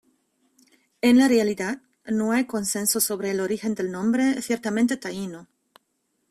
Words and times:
En 1.01 1.19
la 1.19 1.27
realidad, 1.27 1.83
no 2.05 2.31
hay 2.31 2.45
consenso 2.45 2.99
sobre 2.99 3.29
el 3.29 3.39
origen 3.39 3.75
del 3.75 3.91
nombre, 3.91 4.41
ciertamente 4.41 4.97
taíno. 4.97 5.47